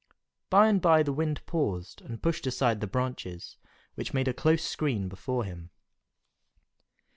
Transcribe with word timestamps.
By 0.49 0.65
and 0.67 0.81
by 0.81 1.03
the 1.03 1.13
Wind 1.13 1.45
paused 1.45 2.01
and 2.01 2.23
pushed 2.23 2.47
aside 2.47 2.81
the 2.81 2.87
branches, 2.87 3.57
which 3.93 4.15
made 4.15 4.27
a 4.27 4.33
close 4.33 4.63
screen 4.63 5.07
before 5.07 5.43
him. 5.43 5.69